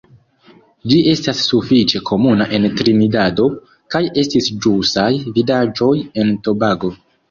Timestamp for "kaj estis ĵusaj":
3.97-5.09